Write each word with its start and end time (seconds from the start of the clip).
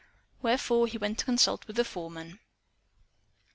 Wherefore 0.41 0.87
he 0.87 0.97
went 0.97 1.19
to 1.19 1.25
consult 1.25 1.67
with 1.67 1.75
the 1.75 1.85
foreman. 1.85 2.39